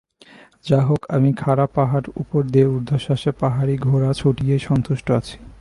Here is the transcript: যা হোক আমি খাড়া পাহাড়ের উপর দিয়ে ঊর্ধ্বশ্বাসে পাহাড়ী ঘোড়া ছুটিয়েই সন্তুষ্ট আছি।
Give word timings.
যা 0.65 0.79
হোক 0.81 1.01
আমি 1.09 1.29
খাড়া 1.33 1.65
পাহাড়ের 1.75 2.07
উপর 2.21 2.41
দিয়ে 2.53 2.67
ঊর্ধ্বশ্বাসে 2.67 3.31
পাহাড়ী 3.41 3.75
ঘোড়া 3.87 4.11
ছুটিয়েই 4.13 4.61
সন্তুষ্ট 4.69 5.07
আছি। 5.19 5.35